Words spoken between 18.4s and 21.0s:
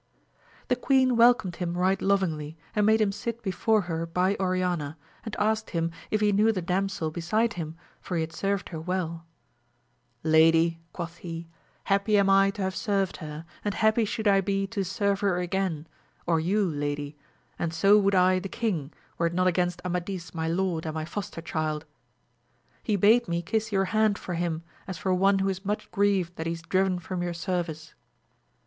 king, were it not against Amadis my lord and